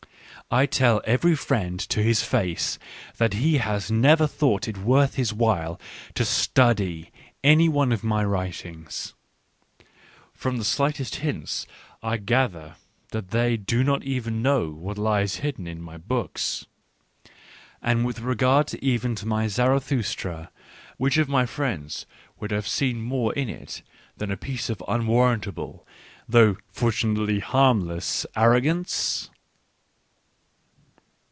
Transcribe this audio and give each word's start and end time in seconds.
I 0.53 0.65
tell 0.65 1.01
every 1.05 1.33
friend 1.33 1.79
to 1.87 2.03
his 2.03 2.23
face 2.23 2.77
that 3.15 3.35
he 3.35 3.59
has 3.59 3.89
never 3.89 4.27
thought 4.27 4.67
it 4.67 4.77
worth 4.79 5.15
his 5.15 5.33
while 5.33 5.79
to 6.15 6.25
study 6.25 7.09
any 7.41 7.69
one 7.69 7.93
of 7.93 8.03
my 8.03 8.25
writings: 8.25 9.13
from 10.33 10.57
the 10.57 10.65
slightest 10.65 11.15
hints 11.23 11.65
I 12.03 12.17
gather 12.17 12.75
that 13.11 13.29
they 13.31 13.55
do 13.55 13.81
not 13.81 14.03
even 14.03 14.41
know 14.41 14.71
what 14.71 14.97
lies 14.97 15.35
hidden 15.37 15.67
in 15.67 15.81
my 15.81 15.95
books. 15.95 16.65
And 17.81 18.03
with 18.03 18.19
regard 18.19 18.73
even 18.73 19.15
to 19.15 19.25
my 19.25 19.47
Zaratkustra, 19.47 20.49
which 20.97 21.15
of 21.17 21.29
my 21.29 21.45
friends 21.45 22.05
would 22.41 22.51
have 22.51 22.67
seen 22.67 22.99
more 22.99 23.31
in 23.35 23.47
it 23.47 23.83
than 24.17 24.31
a 24.31 24.35
piece 24.35 24.69
of 24.69 24.83
unwarrantable, 24.85 25.87
though 26.27 26.57
fortunately 26.73 27.39
harmless, 27.39 28.25
ar 28.35 28.51
rogance 28.51 29.29